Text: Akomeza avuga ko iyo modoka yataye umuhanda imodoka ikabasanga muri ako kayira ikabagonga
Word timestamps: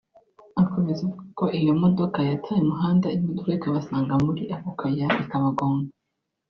Akomeza 0.61 1.01
avuga 1.05 1.25
ko 1.39 1.45
iyo 1.59 1.73
modoka 1.81 2.17
yataye 2.29 2.59
umuhanda 2.63 3.07
imodoka 3.17 3.49
ikabasanga 3.57 4.13
muri 4.25 4.43
ako 4.55 4.69
kayira 4.79 5.07
ikabagonga 5.23 5.89